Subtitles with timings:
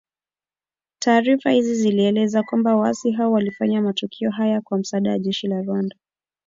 [0.99, 5.95] Taarifa hizi zilieleza kwamba Waasi hao walifanya matukio haya kwa msaada wa jeshi la Rwanda